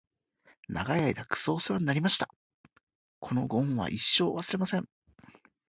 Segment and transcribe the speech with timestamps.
[0.67, 2.27] 長い間クソおせわになりました！！！
[3.19, 4.89] このご恩は一生、忘れません！！